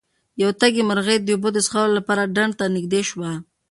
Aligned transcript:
یوه 0.41 0.53
تږې 0.59 0.83
مرغۍ 0.89 1.17
د 1.21 1.27
اوبو 1.35 1.49
د 1.53 1.57
څښلو 1.65 1.95
لپاره 1.99 2.31
ډنډ 2.35 2.53
ته 2.59 2.65
نږدې 2.75 3.01
شوه. 3.09 3.31